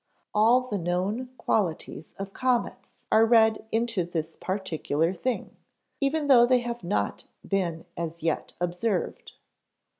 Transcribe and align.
All 0.33 0.61
the 0.61 0.79
known 0.79 1.29
qualities 1.37 2.15
of 2.17 2.33
comets 2.33 2.97
are 3.11 3.23
read 3.23 3.63
into 3.71 4.03
this 4.03 4.35
particular 4.35 5.13
thing, 5.13 5.55
even 5.99 6.25
though 6.25 6.47
they 6.47 6.61
have 6.61 6.83
not 6.83 7.25
been 7.47 7.85
as 7.95 8.23
yet 8.23 8.53
observed. 8.59 9.33